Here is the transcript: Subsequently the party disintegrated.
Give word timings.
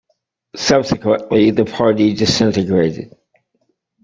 Subsequently 0.55 1.51
the 1.51 1.63
party 1.63 2.15
disintegrated. 2.15 3.15